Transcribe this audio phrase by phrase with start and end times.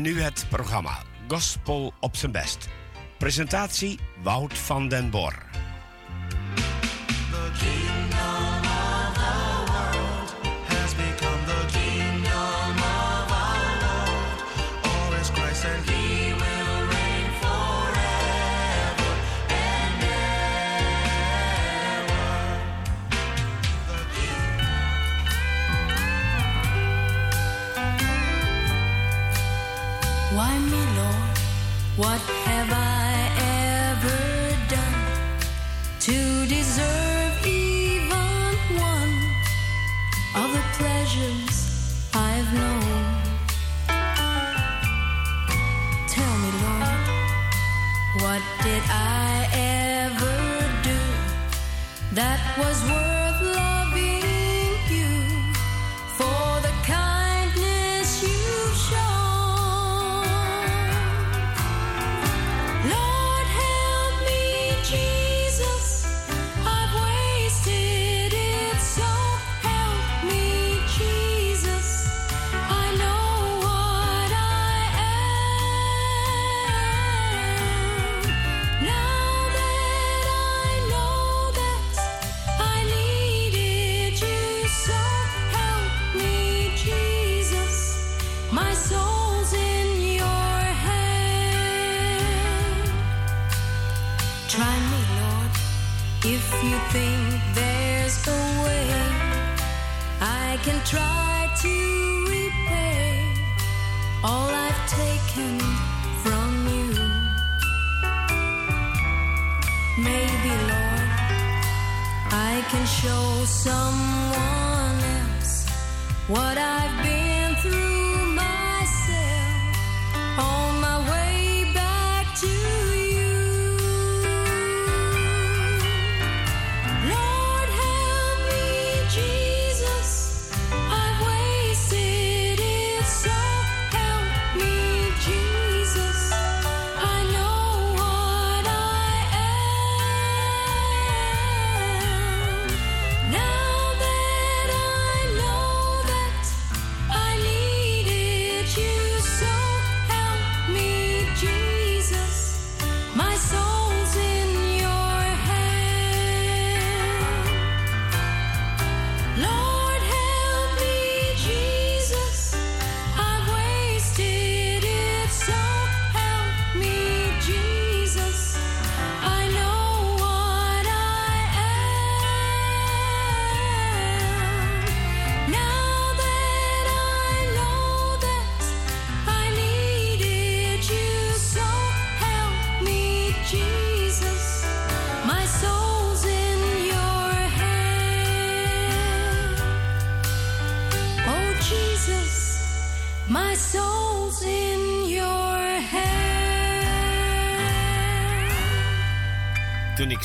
[0.00, 2.68] En nu het programma Gospel op zijn best.
[3.18, 5.49] Presentatie Wout van den Bor.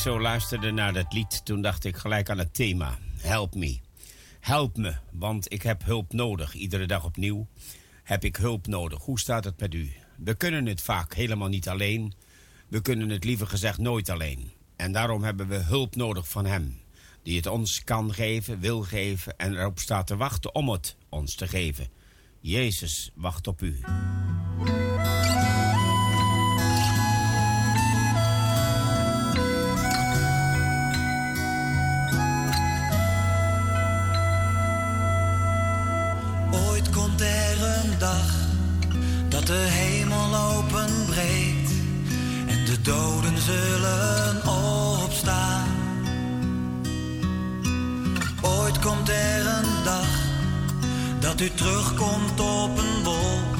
[0.06, 2.98] Zo luisterde naar dat lied, toen dacht ik gelijk aan het thema.
[3.18, 3.80] Help me.
[4.40, 6.54] Help me, want ik heb hulp nodig.
[6.54, 7.48] Iedere dag opnieuw
[8.04, 9.02] heb ik hulp nodig.
[9.02, 9.92] Hoe staat het met u?
[10.18, 12.14] We kunnen het vaak helemaal niet alleen.
[12.68, 14.52] We kunnen het liever gezegd nooit alleen.
[14.76, 16.82] En daarom hebben we hulp nodig van Hem.
[17.24, 21.36] Die het ons kan geven, wil geven en erop staat te wachten om het ons
[21.36, 21.88] te geven.
[22.40, 23.80] Jezus wacht op u.
[38.00, 41.72] dat de hemel openbreekt
[42.48, 44.48] en de doden zullen
[45.04, 45.68] opstaan.
[48.42, 50.08] Ooit komt er een dag
[51.20, 53.56] dat u terugkomt op een wolk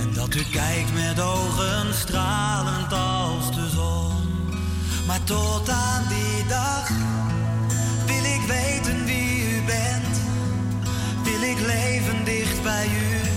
[0.00, 4.12] en dat u kijkt met ogen stralend als de zon.
[5.06, 6.90] Maar tot aan die dag
[8.06, 10.20] wil ik weten wie u bent,
[11.22, 13.31] wil ik leven dicht bij u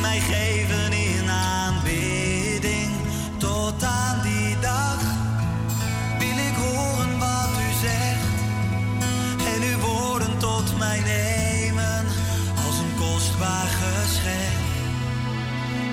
[0.00, 2.90] mij geven in aanbidding
[3.38, 5.00] tot aan die dag.
[6.18, 8.38] Wil ik horen wat u zegt
[9.54, 12.06] en uw woorden tot mij nemen
[12.66, 14.66] als een kostbaar geschenk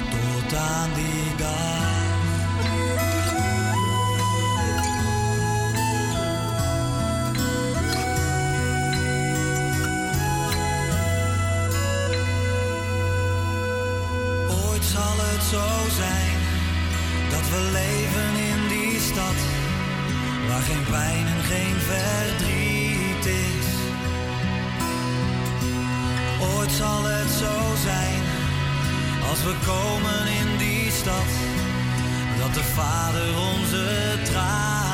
[0.10, 1.95] tot aan die dag.
[15.96, 16.38] zijn
[17.30, 19.40] dat we leven in die stad
[20.48, 23.68] waar geen pijn en geen verdriet is.
[26.56, 27.56] Ooit zal het zo
[27.90, 28.22] zijn
[29.30, 31.32] als we komen in die stad
[32.40, 34.85] dat de Vader onze draagt.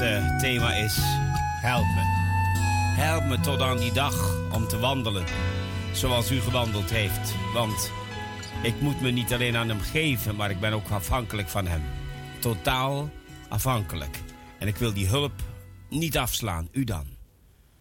[0.00, 0.96] Eh, thema is
[1.60, 2.02] Help me.
[2.96, 5.24] Help me tot aan die dag om te wandelen
[5.92, 7.34] zoals u gewandeld heeft.
[7.52, 7.90] Want
[8.62, 11.82] ik moet me niet alleen aan hem geven, maar ik ben ook afhankelijk van hem.
[12.38, 13.10] Totaal
[13.48, 14.20] afhankelijk.
[14.58, 15.42] En ik wil die hulp
[15.88, 17.06] niet afslaan, u dan.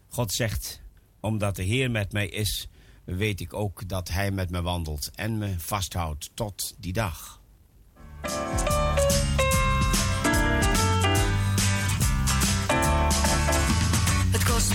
[0.09, 0.81] God zegt,
[1.19, 2.69] omdat de Heer met mij is,
[3.05, 7.41] weet ik ook dat Hij met me wandelt en me vasthoudt tot die dag.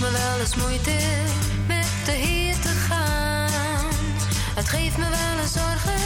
[0.01, 0.97] me wel eens moeite
[1.67, 3.49] met de Heer te gaan.
[4.55, 6.01] Het geeft me wel eens zorgen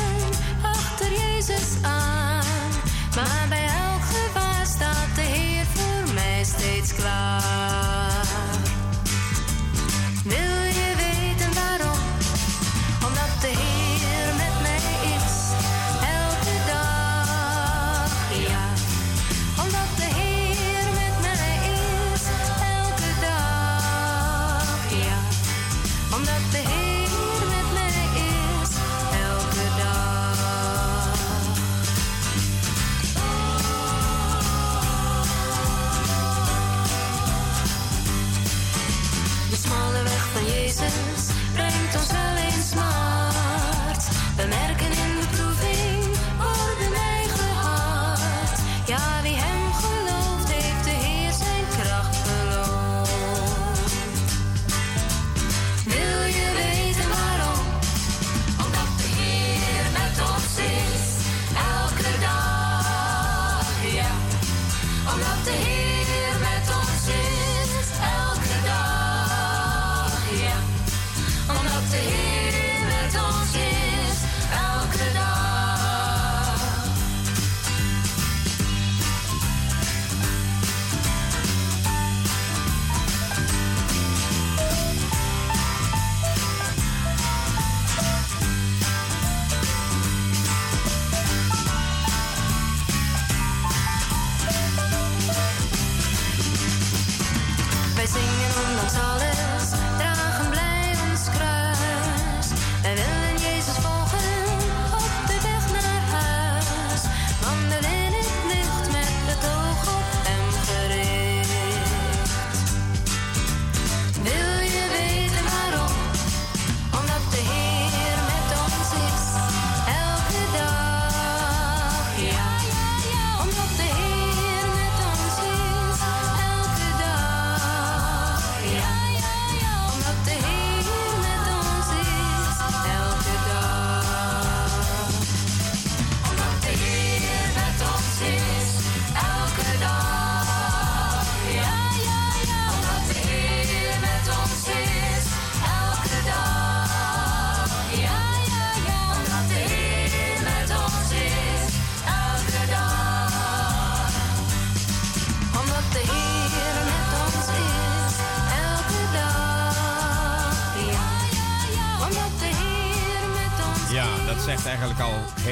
[0.61, 2.43] achter Jezus aan.
[3.15, 8.14] Maar bij elk gevaar staat de Heer voor mij steeds klaar.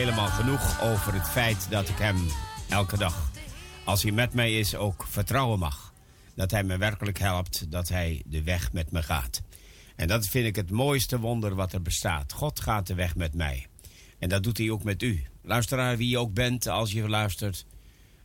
[0.04, 2.28] Helemaal genoeg over het feit dat ik hem
[2.70, 3.32] elke dag,
[3.86, 5.94] als hij met mij is, ook vertrouwen mag.
[6.36, 9.42] Dat hij me werkelijk helpt, dat hij de weg met me gaat.
[9.96, 12.34] En dat vind ik het mooiste wonder wat er bestaat.
[12.34, 13.68] God gaat de weg met mij.
[14.20, 15.24] En dat doet hij ook met u.
[15.42, 17.66] Luisteraar, wie je ook bent, als je luistert,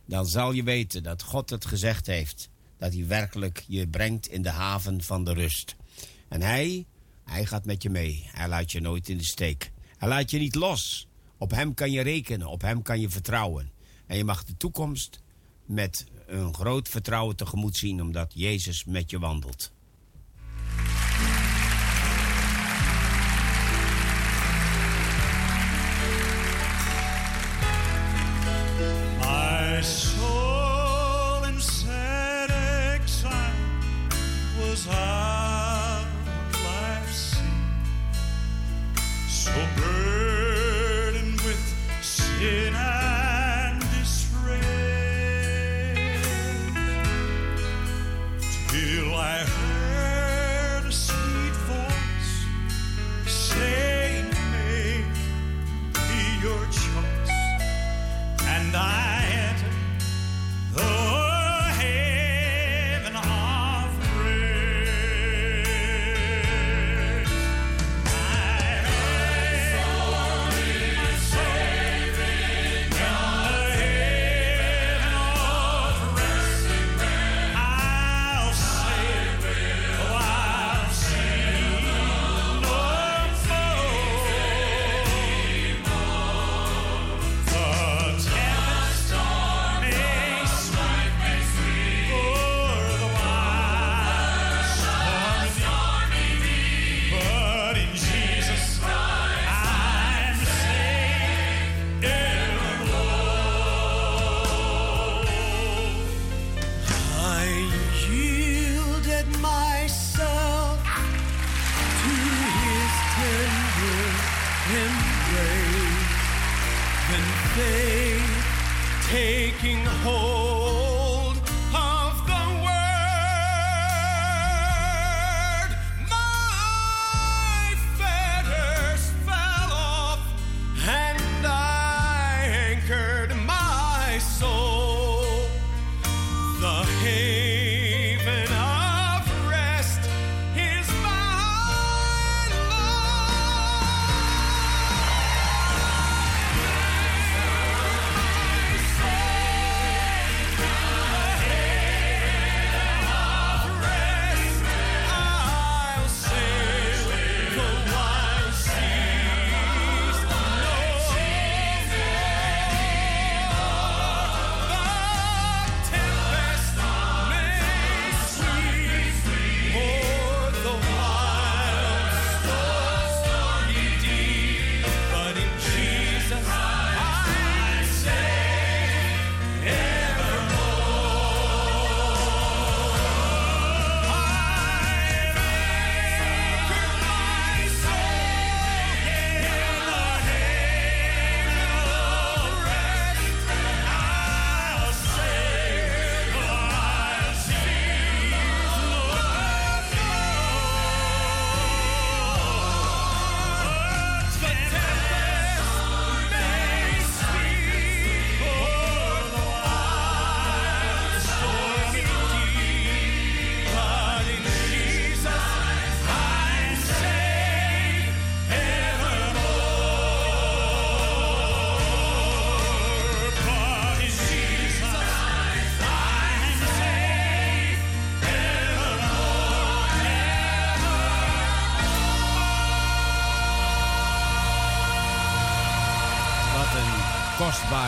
[0.05, 2.49] dan zal je weten dat God het gezegd heeft.
[2.77, 5.75] Dat hij werkelijk je brengt in de haven van de rust.
[6.29, 6.85] En hij,
[7.23, 8.29] hij gaat met je mee.
[8.31, 9.71] Hij laat je nooit in de steek.
[9.97, 11.08] Hij laat je niet los.
[11.39, 13.71] Op hem kan je rekenen, op hem kan je vertrouwen.
[14.05, 15.21] En je mag de toekomst
[15.65, 19.71] met een groot vertrouwen tegemoet zien, omdat Jezus met je wandelt.
[58.59, 59.18] and I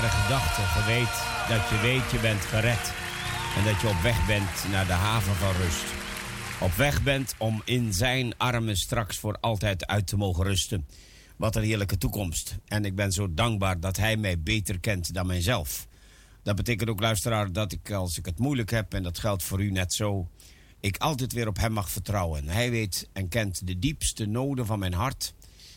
[0.01, 0.61] kostbare gedachte.
[0.79, 2.93] Je weet dat je weet je bent gered.
[3.57, 5.85] En dat je op weg bent naar de haven van rust.
[6.59, 10.87] Op weg bent om in zijn armen straks voor altijd uit te mogen rusten.
[11.37, 12.57] Wat een heerlijke toekomst.
[12.65, 15.87] En ik ben zo dankbaar dat hij mij beter kent dan mijzelf.
[16.43, 19.63] Dat betekent ook, luisteraar, dat ik als ik het moeilijk heb, en dat geldt voor
[19.63, 20.27] u net zo,
[20.79, 22.47] ik altijd weer op hem mag vertrouwen.
[22.47, 25.33] Hij weet en kent de diepste noden van mijn hart.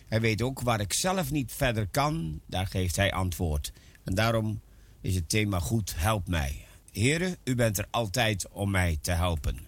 [0.06, 3.72] Hij weet ook waar ik zelf niet verder kan, daar geeft hij antwoord.
[4.04, 4.60] En daarom
[5.00, 6.66] is het thema goed, help mij.
[6.92, 9.58] Heren, u bent er altijd om mij te helpen.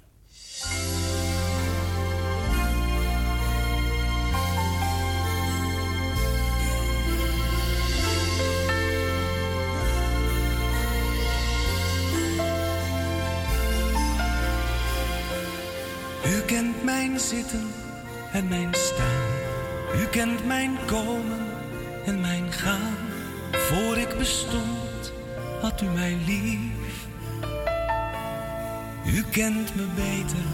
[16.26, 17.72] U kent mijn zitten
[18.32, 19.26] en mijn staan.
[20.00, 21.38] U kent mijn komen
[22.04, 23.05] en mijn gaan.
[23.52, 25.12] Voor ik bestond,
[25.60, 27.06] had u mij lief.
[29.06, 30.44] U kent me beter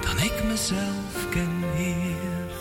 [0.00, 2.52] dan ik mezelf ken, Heer.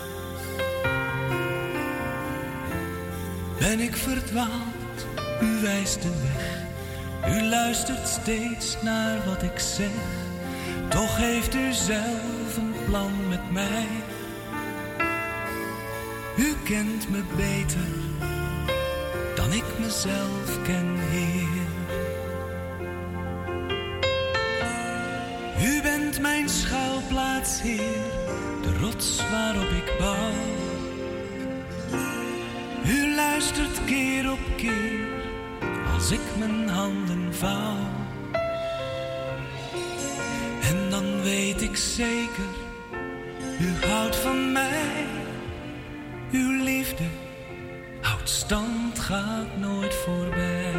[3.59, 5.05] Ben ik verdwaald,
[5.41, 6.61] u wijst de weg.
[7.35, 9.89] U luistert steeds naar wat ik zeg.
[10.89, 13.87] Toch heeft u zelf een plan met mij.
[16.37, 18.12] U kent me beter
[19.53, 21.71] ik mezelf ken, Heer.
[25.67, 28.03] U bent mijn schuilplaats, Heer,
[28.61, 30.31] de rots waarop ik bouw.
[32.85, 35.07] U luistert keer op keer
[35.93, 37.77] als ik mijn handen vouw.
[40.61, 42.53] En dan weet ik zeker,
[43.59, 45.05] u houdt van mij.
[46.31, 47.03] Uw liefde
[48.01, 50.73] houdt stand, gaat nooit voorbij.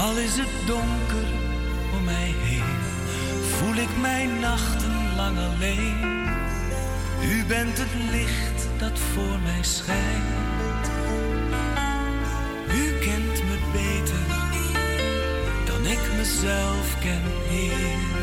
[0.00, 1.28] Al is het donker
[1.94, 2.78] om mij heen,
[3.56, 6.26] voel ik mij nachtenlang alleen.
[7.22, 10.86] U bent het licht dat voor mij schijnt.
[12.68, 14.26] U kent me beter
[15.66, 18.13] dan ik mezelf ken, Heer.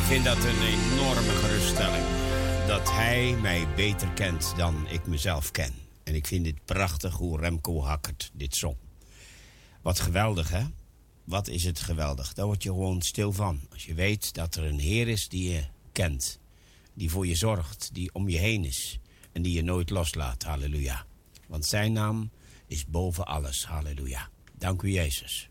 [0.00, 2.04] Ik vind dat een enorme geruststelling.
[2.66, 5.72] Dat hij mij beter kent dan ik mezelf ken.
[6.04, 8.76] En ik vind het prachtig hoe Remco Hakkert dit zong.
[9.82, 10.62] Wat geweldig, hè?
[11.24, 12.32] Wat is het geweldig.
[12.32, 13.60] Daar word je gewoon stil van.
[13.70, 16.38] Als je weet dat er een Heer is die je kent.
[16.94, 17.90] Die voor je zorgt.
[17.92, 18.98] Die om je heen is.
[19.32, 20.42] En die je nooit loslaat.
[20.42, 21.06] Halleluja.
[21.48, 22.30] Want zijn naam
[22.66, 23.66] is boven alles.
[23.66, 24.28] Halleluja.
[24.58, 25.50] Dank u, Jezus.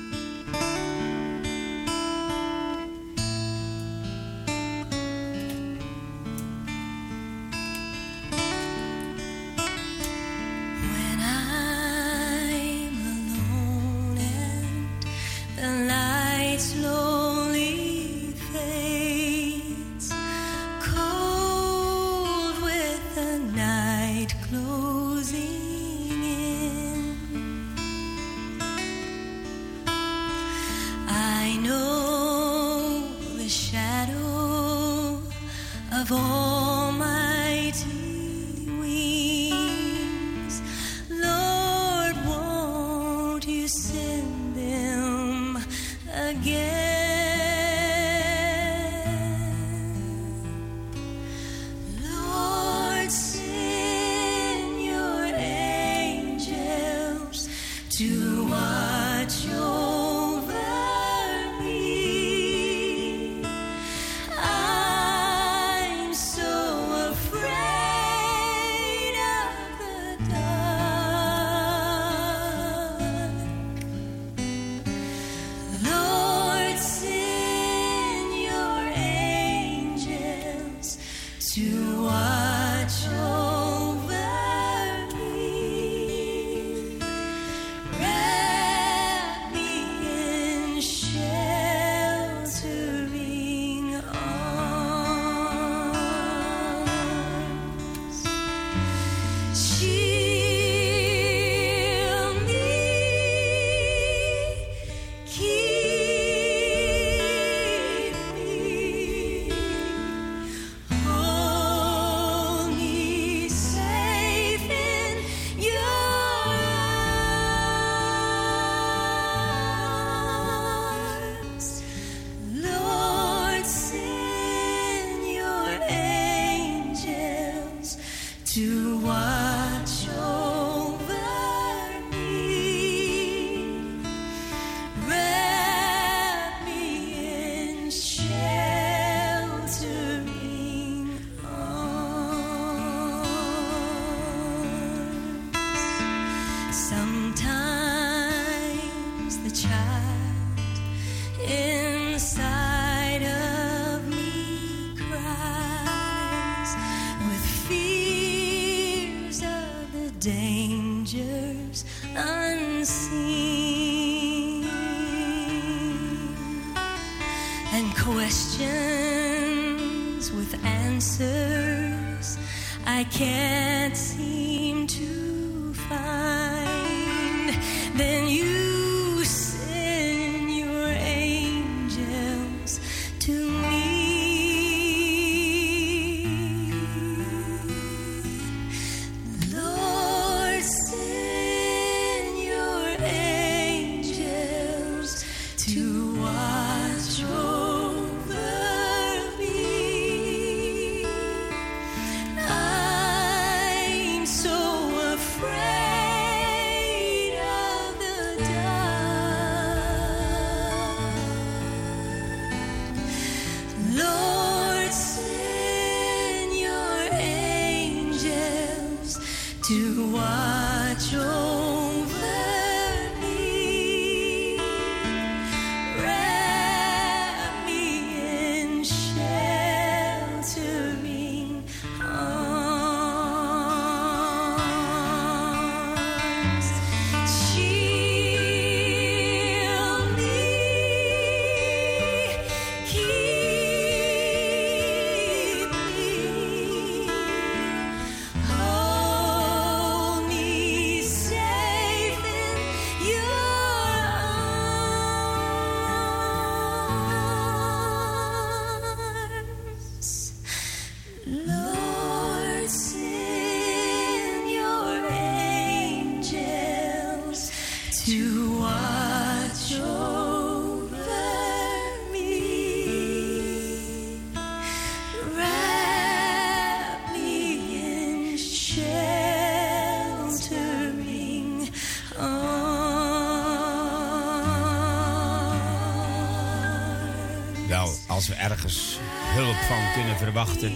[288.21, 288.99] als we ergens
[289.33, 290.73] hulp van kunnen verwachten,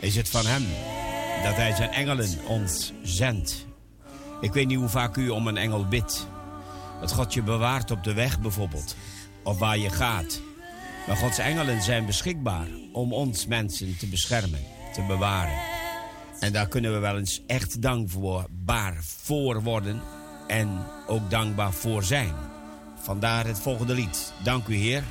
[0.00, 0.66] is het van Hem.
[1.42, 3.66] Dat Hij zijn engelen ons zendt.
[4.40, 6.26] Ik weet niet hoe vaak u om een engel bidt.
[7.00, 8.96] Dat God je bewaart op de weg bijvoorbeeld.
[9.42, 10.40] Of waar je gaat.
[11.06, 15.58] Maar Gods engelen zijn beschikbaar om ons mensen te beschermen, te bewaren.
[16.40, 20.02] En daar kunnen we wel eens echt dankbaar voor worden.
[20.46, 22.34] En ook dankbaar voor zijn.
[23.02, 24.32] Vandaar het volgende lied.
[24.42, 25.02] Dank u Heer.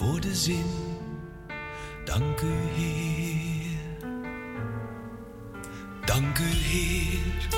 [0.00, 0.66] Voor de zin.
[2.04, 3.78] Dank u Heer.
[6.04, 7.48] Dank u Heer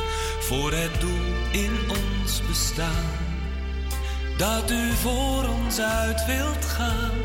[0.41, 3.11] voor het doel in ons bestaan.
[4.37, 7.21] Dat u voor ons uit wilt gaan.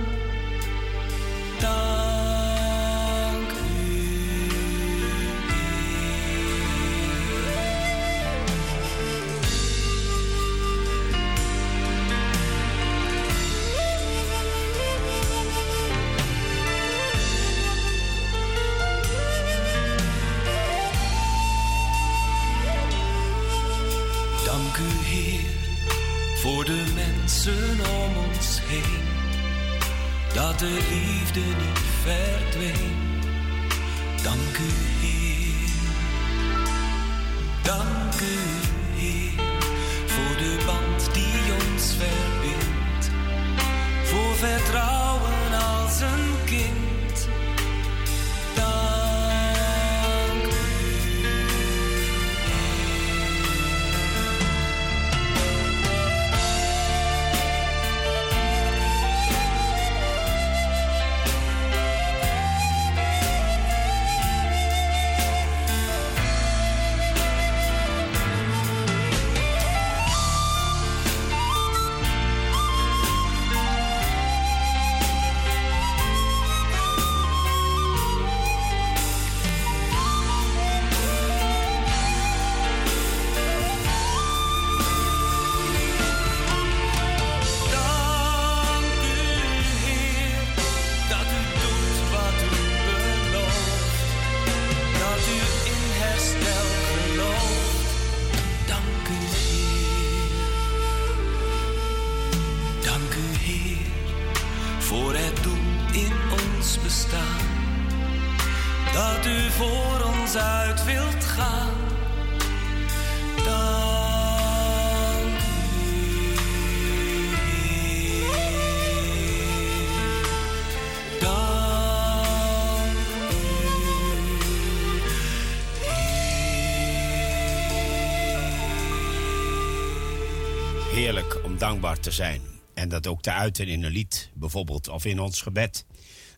[131.99, 132.41] Te zijn.
[132.73, 135.85] En dat ook te uiten in een lied, bijvoorbeeld, of in ons gebed.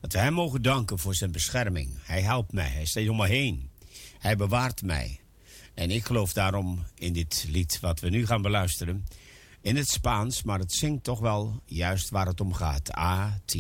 [0.02, 1.90] Dat we hem mogen danken voor zijn bescherming.
[2.02, 3.70] Hij helpt mij, hij staat om me heen.
[4.20, 5.20] Hij bewaart mij.
[5.74, 9.06] En ik geloof daarom in dit lied wat we nu gaan beluisteren.
[9.62, 12.98] In het Spaans, maar het zingt toch wel juist waar het om gaat.
[12.98, 13.56] A-T.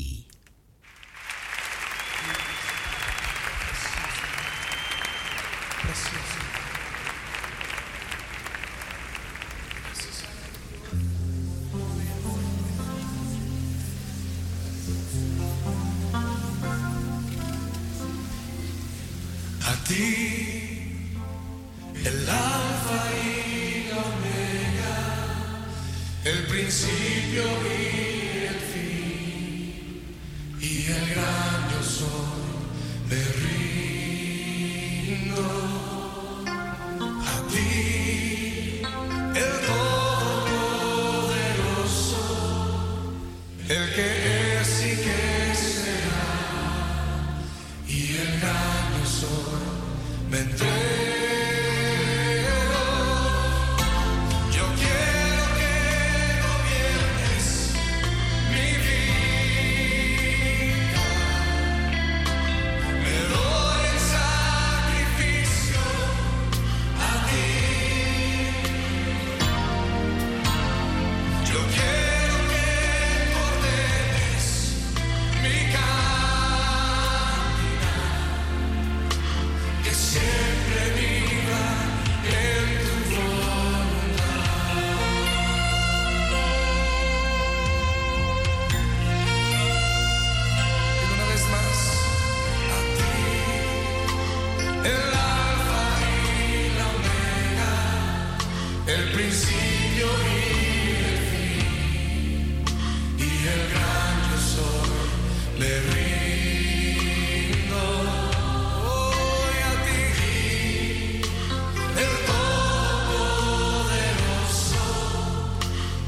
[5.85, 6.38] A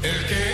[0.02, 0.51] el que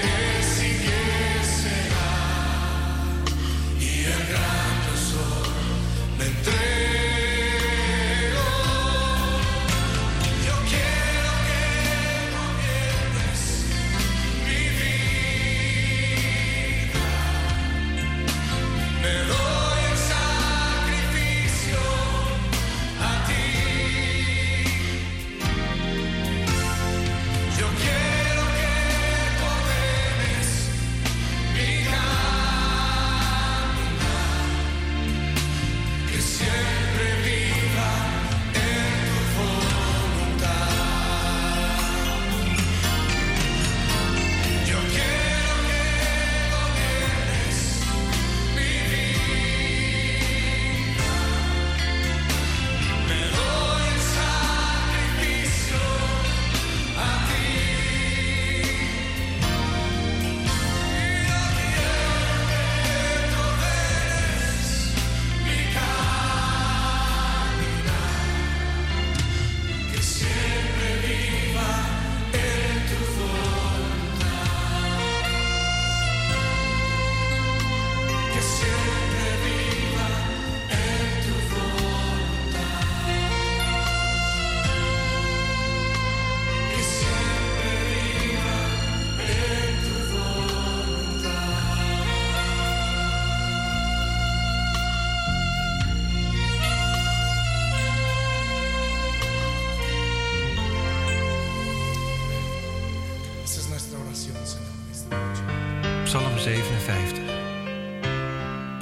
[106.09, 107.19] Psalm 57.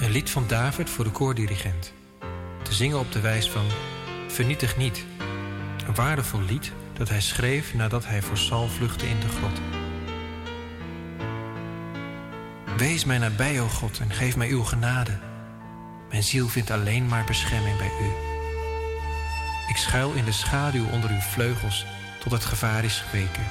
[0.00, 1.92] Een lied van David voor de koordirigent.
[2.62, 3.64] Te zingen op de wijs van
[4.28, 5.04] Vernietig niet.
[5.86, 9.60] Een waardevol lied dat hij schreef nadat hij voor Saul vluchtte in de grot.
[12.76, 15.18] Wees mij nabij, o God, en geef mij uw genade.
[16.08, 18.10] Mijn ziel vindt alleen maar bescherming bij u.
[19.68, 21.86] Ik schuil in de schaduw onder uw vleugels
[22.20, 23.46] tot het gevaar is geweken.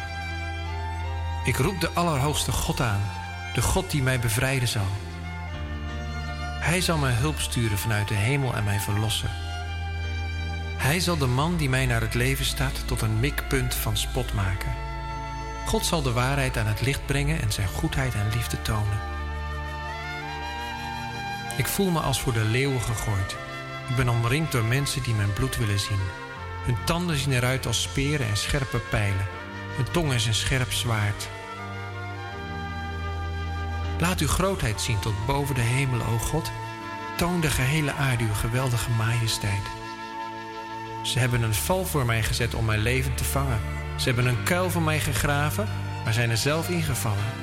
[1.45, 3.01] Ik roep de Allerhoogste God aan,
[3.55, 4.87] de God die mij bevrijden zal.
[6.59, 9.29] Hij zal mij hulp sturen vanuit de hemel en mij verlossen.
[10.77, 14.33] Hij zal de man die mij naar het leven staat tot een mikpunt van spot
[14.33, 14.73] maken.
[15.65, 18.99] God zal de waarheid aan het licht brengen en zijn goedheid en liefde tonen.
[21.57, 23.35] Ik voel me als voor de leeuwen gegooid.
[23.89, 26.01] Ik ben omringd door mensen die mijn bloed willen zien.
[26.65, 29.27] Hun tanden zien eruit als speren en scherpe pijlen.
[29.75, 31.29] Hun tong is een scherp zwaard.
[33.99, 36.51] Laat uw grootheid zien tot boven de hemelen, o God.
[37.17, 39.63] Toon de gehele aarde uw geweldige majesteit.
[41.03, 43.59] Ze hebben een val voor mij gezet om mijn leven te vangen.
[43.95, 45.67] Ze hebben een kuil voor mij gegraven,
[46.03, 47.33] maar zijn er zelf ingevallen.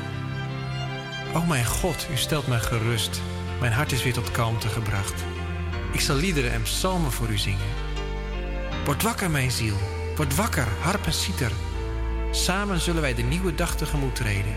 [1.35, 3.21] O mijn God, u stelt mij gerust.
[3.61, 5.25] Mijn hart is weer tot kalmte gebracht.
[5.93, 7.71] Ik zal liederen en psalmen voor u zingen.
[8.85, 9.77] Word wakker, mijn ziel.
[10.17, 11.53] Word wakker, harp en citer.
[12.31, 14.55] Samen zullen wij de nieuwe dag tegemoet treden.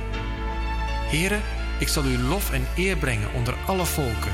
[1.09, 1.41] Heren,
[1.79, 4.33] ik zal u lof en eer brengen onder alle volken.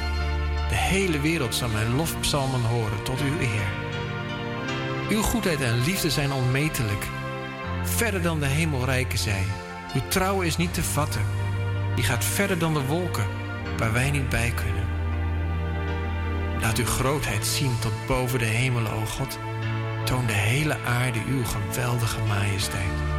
[0.69, 3.67] De hele wereld zal mijn lofpsalmen horen tot uw eer.
[5.09, 7.07] Uw goedheid en liefde zijn onmetelijk.
[7.83, 9.43] Verder dan de hemelrijken zij.
[9.93, 11.21] Uw trouw is niet te vatten.
[11.95, 13.27] Die gaat verder dan de wolken,
[13.77, 14.85] waar wij niet bij kunnen.
[16.61, 19.39] Laat uw grootheid zien tot boven de hemelen, o God.
[20.05, 23.10] Toon de hele aarde uw geweldige majesteit.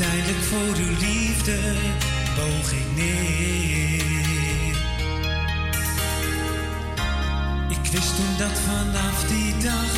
[0.00, 1.58] Uiteindelijk voor uw liefde
[2.36, 4.74] boog ik neer.
[7.68, 9.94] Ik wist toen dat vanaf die dag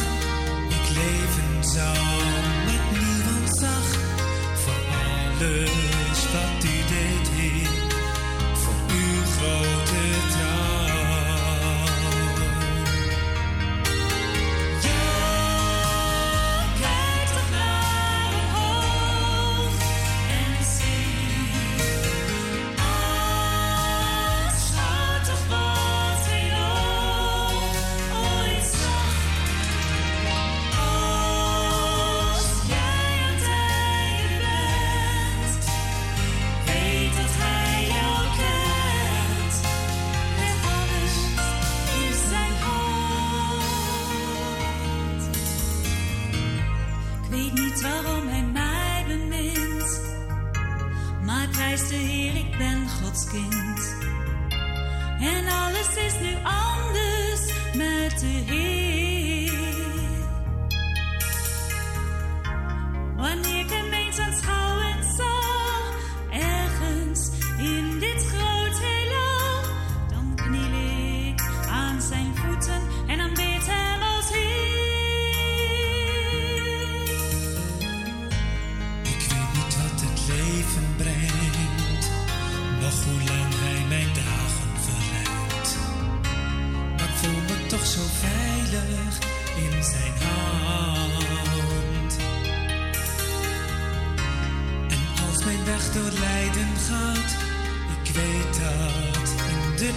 [0.69, 1.99] ik leven zou
[2.65, 3.87] met niemand zag.
[4.55, 6.21] Voor alles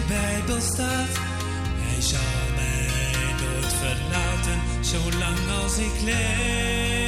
[0.08, 1.14] Bijbel staat.
[1.80, 2.20] Hij zal
[2.56, 2.90] mij
[3.42, 7.05] nooit verlaten, zolang als ik leef.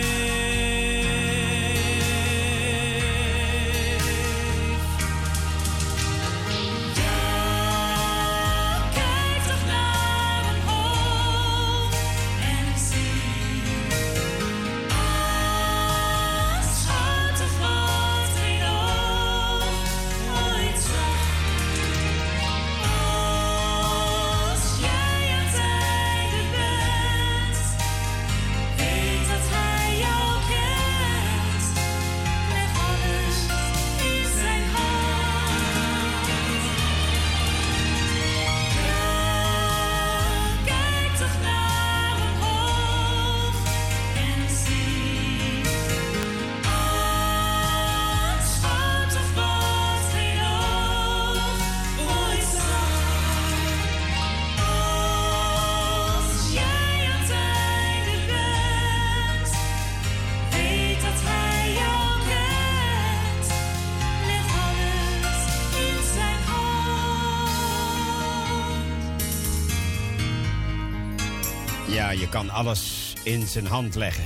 [72.20, 74.26] Je kan alles in zijn hand leggen.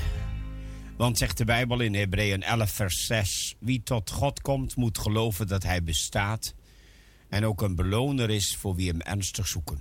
[0.97, 5.47] Want zegt de Bijbel in Hebreeën 11, vers 6: Wie tot God komt, moet geloven
[5.47, 6.53] dat hij bestaat
[7.29, 9.79] en ook een beloner is voor wie hem ernstig zoeken.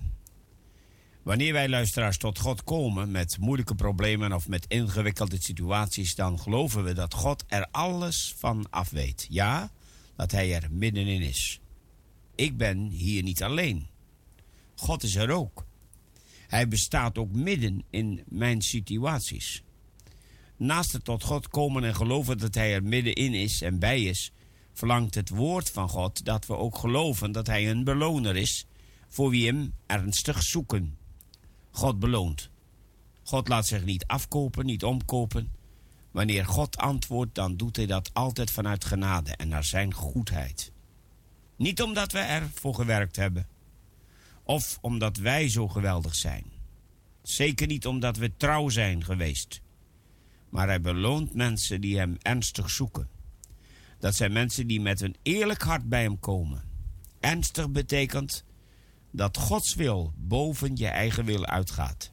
[1.22, 6.84] Wanneer wij luisteraars tot God komen met moeilijke problemen of met ingewikkelde situaties, dan geloven
[6.84, 9.26] we dat God er alles van af weet.
[9.28, 9.70] Ja,
[10.16, 11.60] dat Hij er middenin is.
[12.34, 13.86] Ik ben hier niet alleen.
[14.74, 15.68] God is er ook.
[16.50, 19.62] Hij bestaat ook midden in mijn situaties.
[20.56, 24.32] Naast het tot God komen en geloven dat Hij er middenin is en bij is,
[24.72, 28.66] verlangt het woord van God dat we ook geloven dat Hij een beloner is
[29.08, 30.98] voor wie Hem ernstig zoeken.
[31.70, 32.50] God beloont.
[33.22, 35.52] God laat zich niet afkopen, niet omkopen.
[36.10, 40.72] Wanneer God antwoordt, dan doet Hij dat altijd vanuit genade en naar Zijn goedheid.
[41.56, 43.46] Niet omdat we ervoor gewerkt hebben,
[44.50, 46.44] of omdat wij zo geweldig zijn.
[47.22, 49.60] Zeker niet omdat we trouw zijn geweest.
[50.48, 53.08] Maar Hij beloont mensen die Hem ernstig zoeken.
[53.98, 56.62] Dat zijn mensen die met een eerlijk hart bij Hem komen.
[57.20, 58.44] Ernstig betekent
[59.10, 62.12] dat Gods wil boven je eigen wil uitgaat.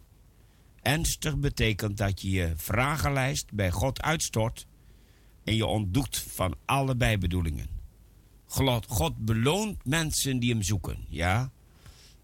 [0.82, 4.68] Ernstig betekent dat je je vragenlijst bij God uitstort
[5.44, 7.70] en je ontdoet van alle bijbedoelingen.
[8.88, 11.52] God, beloont mensen die hem zoeken, ja,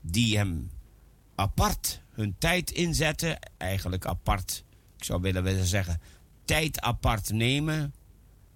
[0.03, 0.69] die hem
[1.35, 4.63] apart hun tijd inzetten, eigenlijk apart,
[4.97, 6.01] ik zou willen willen zeggen,
[6.45, 7.93] tijd apart nemen,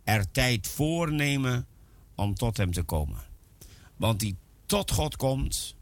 [0.03, 1.67] er tijd voor nemen
[2.15, 3.19] om tot hem te komen.
[3.95, 4.35] Want die
[4.65, 5.75] tot God komt,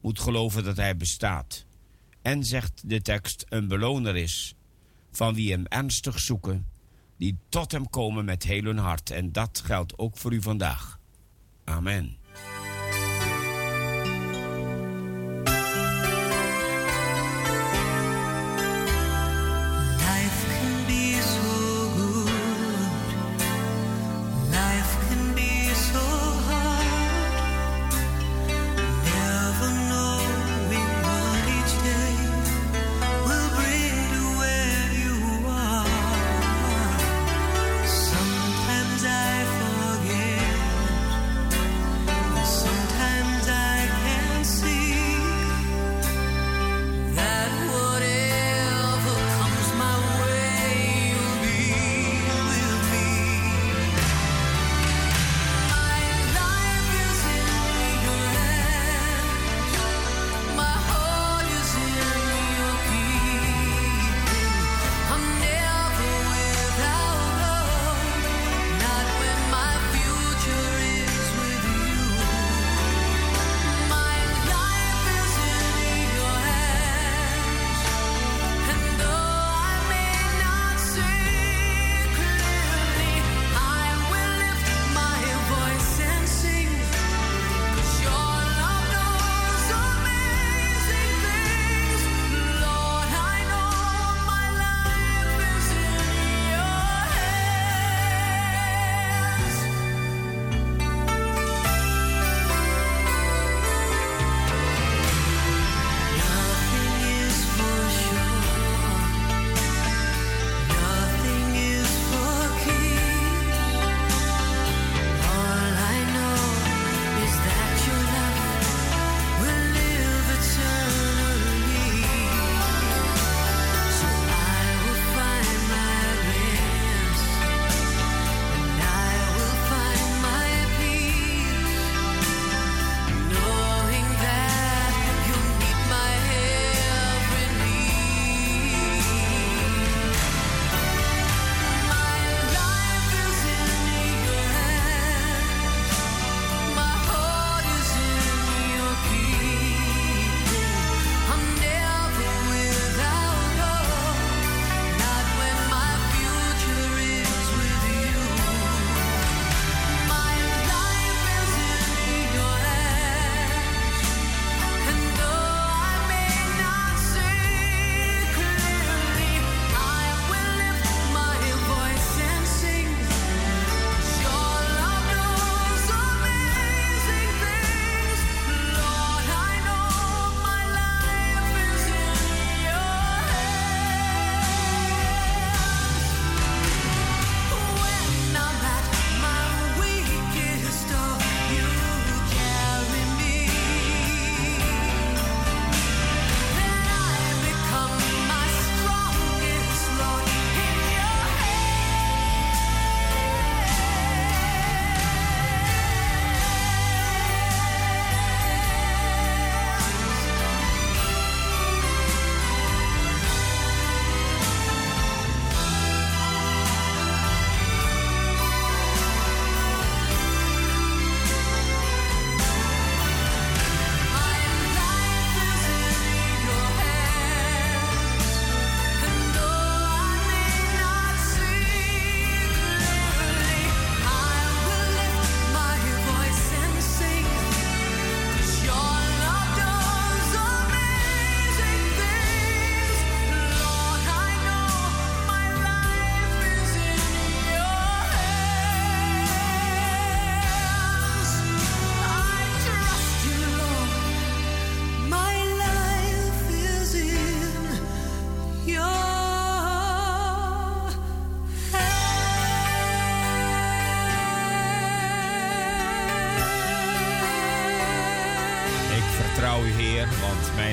[0.00, 1.64] moet geloven dat hij bestaat.
[2.22, 4.54] En zegt de tekst een beloner is
[5.10, 6.66] van wie hem ernstig zoeken,
[7.16, 9.10] die tot hem komen met heel hun hart.
[9.10, 10.98] En dat geldt ook voor u vandaag.
[11.64, 12.16] Amen.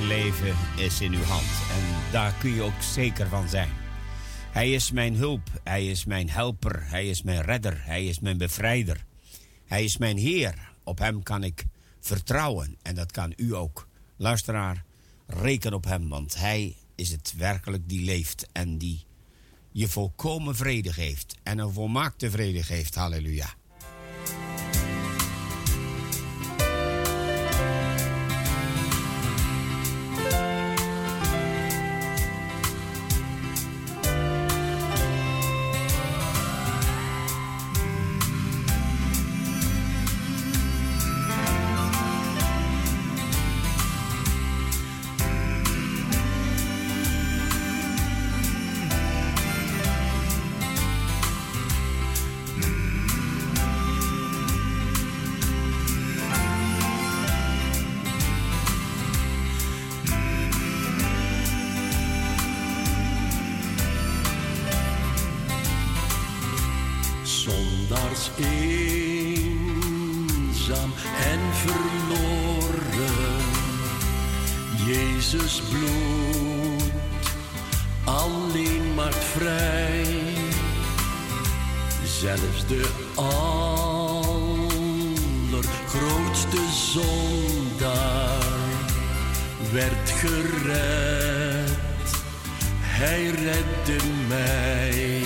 [0.07, 1.45] Leven is in uw hand.
[1.71, 3.69] En daar kun je ook zeker van zijn.
[4.51, 8.37] Hij is mijn hulp, hij is mijn helper, hij is mijn redder, hij is mijn
[8.37, 9.05] bevrijder.
[9.65, 11.65] Hij is mijn Heer, op hem kan ik
[11.99, 13.87] vertrouwen en dat kan u ook.
[14.17, 14.83] Luisteraar,
[15.25, 19.05] reken op hem, want hij is het werkelijk die leeft en die
[19.71, 22.95] je volkomen vrede geeft en een volmaakte vrede geeft.
[22.95, 23.53] Halleluja.
[89.71, 91.69] Werd gered.
[92.79, 95.21] Hij redde mij.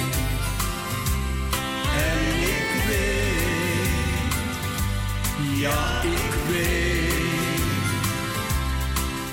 [1.95, 4.33] En ik weet,
[5.59, 7.61] ja ik weet,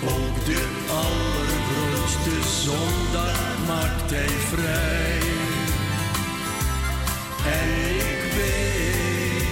[0.05, 5.21] ook de allergrootste zondaar maakt hij vrij.
[7.45, 9.47] En ik weet,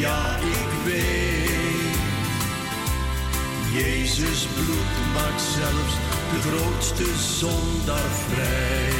[0.00, 1.19] ja ik weet,
[3.80, 5.94] Jezus bloed maakt zelfs
[6.32, 7.04] de grootste
[7.38, 8.92] zondaar vrij.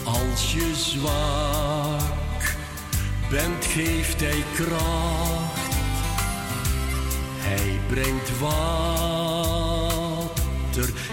[0.03, 2.55] Als je zwak
[3.29, 5.75] bent, geeft hij kracht.
[7.37, 9.69] Hij brengt water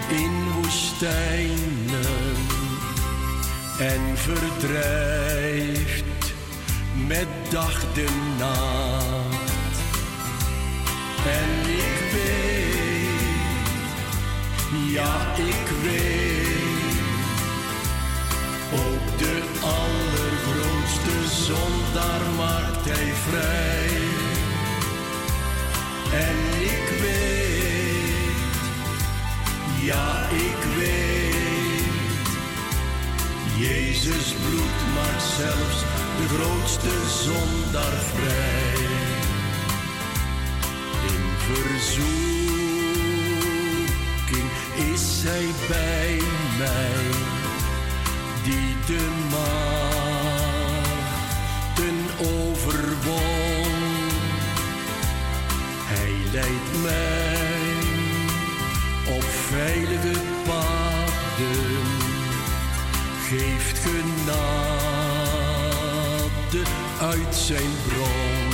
[0.09, 2.24] in woestijnen
[3.77, 6.03] en verdrijft
[7.07, 8.07] met dag de
[8.37, 9.79] nacht.
[11.25, 12.53] En ik weet,
[14.93, 16.97] ja ik weet,
[18.73, 23.89] ook de allergrootste zondaar maakt hij vrij.
[26.19, 28.55] En ik weet,
[29.81, 31.24] ja ik weet,
[34.05, 35.79] Jezus bloed maakt zelfs
[36.17, 36.89] de grootste
[37.23, 38.73] zondaar vrij
[41.07, 42.09] in verzoeking
[44.91, 46.19] is hij bij
[46.57, 47.05] mij,
[48.43, 50.37] die de machten
[52.19, 53.73] overwon.
[55.85, 57.83] Hij leidt mij
[59.15, 60.34] op veilige
[63.85, 64.65] genade
[67.01, 68.53] uit zijn bron.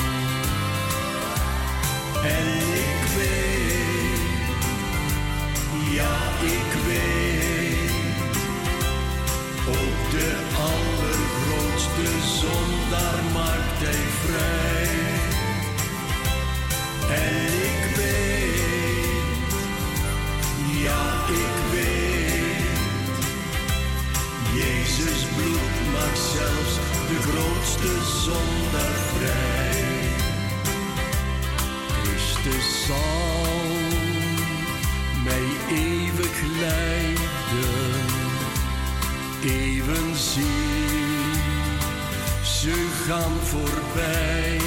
[2.24, 4.64] En ik weet,
[5.92, 6.71] ja ik
[27.82, 29.84] grootste zondaar vrij.
[32.04, 33.68] Christus zal
[35.24, 38.06] mij eeuwig leiden,
[39.44, 41.34] even zien
[42.44, 44.60] ze gaan voorbij.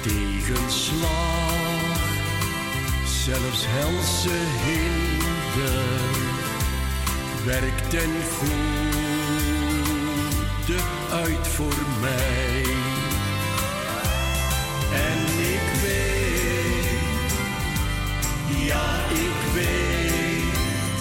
[0.00, 1.08] Tegenslag,
[3.24, 5.84] zelfs helse hinder,
[7.44, 8.10] werkt ten
[10.68, 12.62] goede uit voor mij.
[14.92, 17.32] En ik weet,
[18.66, 20.98] ja ik weet,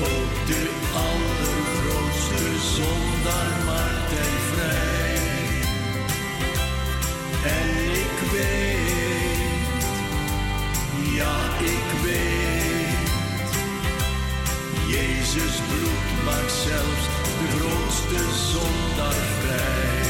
[0.00, 2.44] ook de allergrootste
[2.76, 5.20] zondaar maakt hij vrij.
[7.58, 9.74] En ik weet,
[11.14, 13.52] ja ik weet,
[14.88, 16.52] Jezus bloed maakt
[18.12, 20.01] grootste zondaar vrij.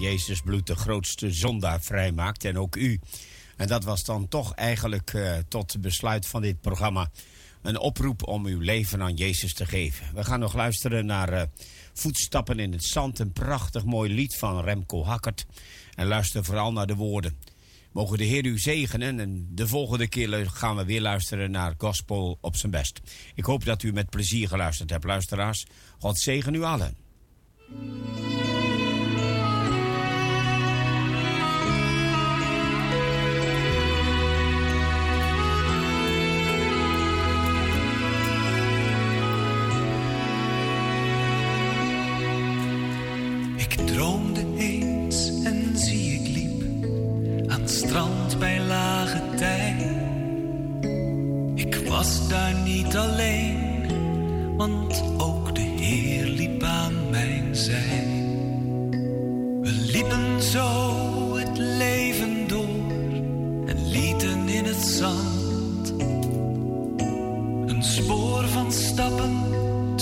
[0.00, 3.00] Jezus bloed de grootste zondaar vrijmaakt en ook u.
[3.56, 7.10] En dat was dan toch eigenlijk eh, tot besluit van dit programma
[7.62, 10.14] een oproep om uw leven aan Jezus te geven.
[10.14, 11.42] We gaan nog luisteren naar eh,
[11.92, 15.46] Voetstappen in het Zand, een prachtig mooi lied van Remco Hakkert.
[15.94, 17.36] En luister vooral naar de woorden.
[17.92, 22.38] Mogen de Heer u zegenen en de volgende keer gaan we weer luisteren naar Gospel
[22.40, 23.00] op zijn best.
[23.34, 25.66] Ik hoop dat u met plezier geluisterd hebt, luisteraars.
[25.98, 26.96] God zegen u allen.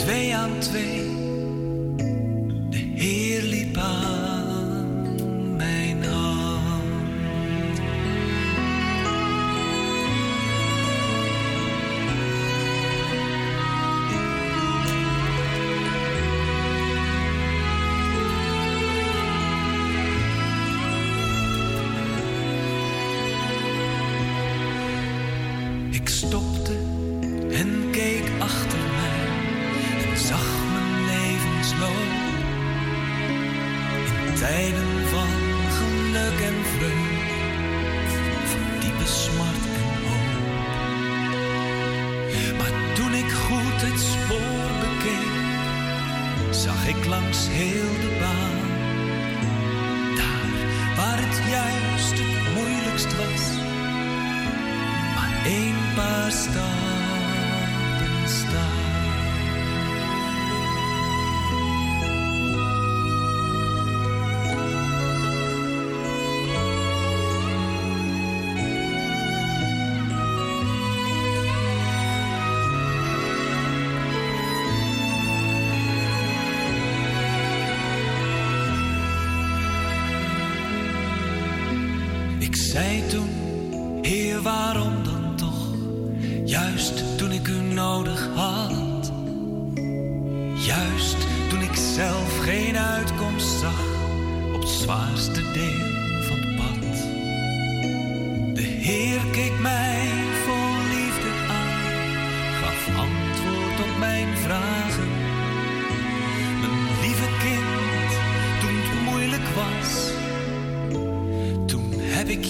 [0.07, 1.05] Twee aan twee.
[2.71, 4.16] De Heer liep aan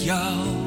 [0.06, 0.65] toen